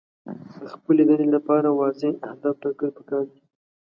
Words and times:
د 0.61 0.63
خپلې 0.73 1.03
دندې 1.09 1.27
لپاره 1.35 1.67
واضح 1.79 2.11
اهداف 2.29 2.55
ټاکل 2.63 2.89
پکار 2.97 3.23
دي. 3.31 3.41